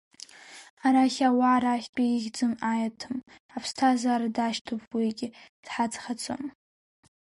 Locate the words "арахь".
0.85-1.19